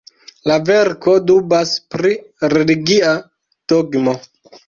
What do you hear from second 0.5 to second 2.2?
La verko dubas pri